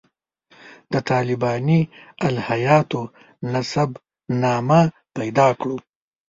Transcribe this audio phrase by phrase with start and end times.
[0.91, 1.79] د طالباني
[2.27, 3.01] الهیاتو
[3.51, 3.89] نسب
[4.41, 4.81] نامه
[5.17, 5.77] پیدا کړو.